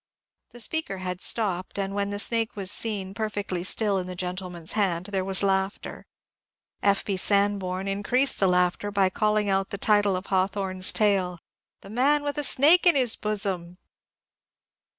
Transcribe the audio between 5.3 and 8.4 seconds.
laughter. F. B. Sanborn increased